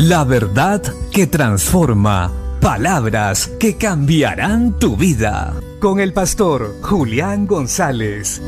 [0.00, 2.32] La verdad que transforma.
[2.60, 5.60] Palabras que cambiarán tu vida.
[5.80, 8.40] Con el pastor Julián González.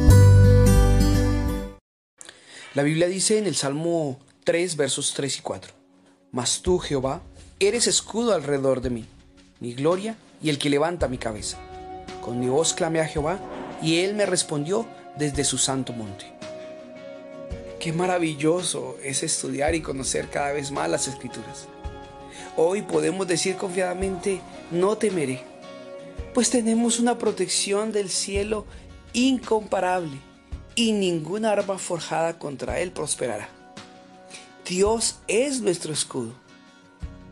[2.75, 5.73] La Biblia dice en el Salmo 3, versos 3 y 4.
[6.31, 7.21] Mas tú, Jehová,
[7.59, 9.07] eres escudo alrededor de mí,
[9.59, 11.59] mi gloria y el que levanta mi cabeza.
[12.21, 13.41] Con mi voz clamé a Jehová
[13.83, 14.87] y él me respondió
[15.19, 16.40] desde su santo monte.
[17.81, 21.67] Qué maravilloso es estudiar y conocer cada vez más las escrituras.
[22.55, 25.43] Hoy podemos decir confiadamente, no temeré,
[26.35, 28.67] pues tenemos una protección del cielo
[29.15, 30.19] incomparable
[30.75, 33.49] y ninguna arma forjada contra él prosperará.
[34.69, 36.35] Dios es nuestro escudo.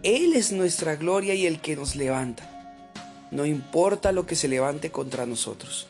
[0.02, 2.88] Él es nuestra gloria y el que nos levanta.
[3.30, 5.88] No importa lo que se levante contra nosotros.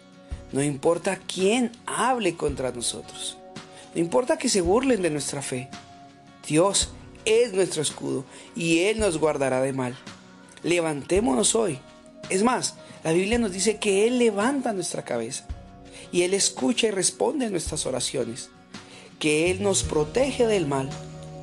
[0.51, 3.38] No importa quién hable contra nosotros.
[3.99, 5.69] No importa que se burlen de nuestra fe.
[6.47, 6.91] Dios
[7.25, 9.99] es nuestro escudo y Él nos guardará de mal.
[10.63, 11.81] Levantémonos hoy.
[12.31, 15.49] Es más, la Biblia nos dice que Él levanta nuestra cabeza
[16.13, 18.51] y Él escucha y responde a nuestras oraciones.
[19.19, 20.89] Que Él nos protege del mal,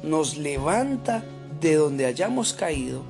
[0.02, 1.26] nos levanta
[1.60, 3.04] de donde hayamos caído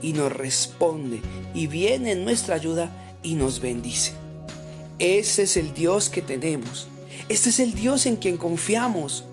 [0.00, 1.20] y nos responde
[1.52, 2.90] y viene en nuestra ayuda
[3.22, 4.14] y nos bendice.
[4.98, 6.88] Ese es el Dios que tenemos.
[7.28, 9.24] Este es el Dios en quien confiamos.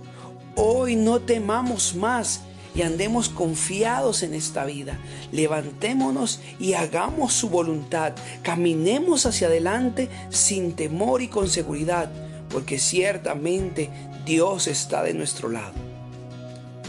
[0.56, 2.42] Hoy no temamos más
[2.76, 5.00] y andemos confiados en esta vida.
[5.32, 8.14] Levantémonos y hagamos su voluntad.
[8.44, 12.10] Caminemos hacia adelante sin temor y con seguridad,
[12.50, 13.90] porque ciertamente
[14.26, 15.74] Dios está de nuestro lado.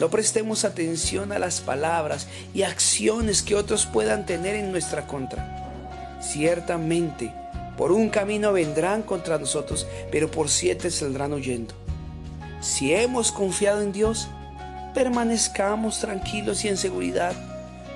[0.00, 5.62] No prestemos atención a las palabras y acciones que otros puedan tener en nuestra contra.
[6.20, 7.32] Ciertamente,
[7.76, 11.74] por un camino vendrán contra nosotros, pero por siete saldrán huyendo.
[12.60, 14.28] Si hemos confiado en Dios,
[14.94, 17.34] permanezcamos tranquilos y en seguridad,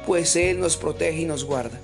[0.07, 1.81] pues Él nos protege y nos guarda.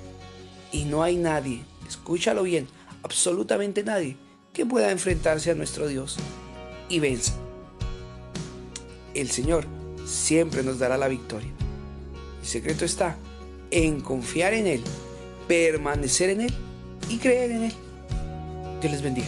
[0.71, 2.67] Y no hay nadie, escúchalo bien,
[3.03, 4.15] absolutamente nadie,
[4.53, 6.17] que pueda enfrentarse a nuestro Dios
[6.89, 7.33] y venza.
[9.13, 9.65] El Señor
[10.05, 11.51] siempre nos dará la victoria.
[12.41, 13.17] El secreto está
[13.71, 14.83] en confiar en Él,
[15.47, 16.53] permanecer en Él
[17.09, 17.86] y creer en Él.
[18.81, 19.27] Dios les bendiga.